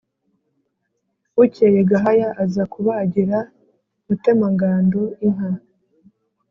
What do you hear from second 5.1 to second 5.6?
inka